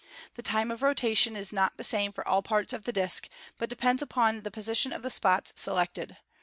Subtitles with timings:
[0.33, 3.69] The time of rotation is not the same for all parts of the disk, but
[3.69, 6.17] depends upon the position of the spots selected.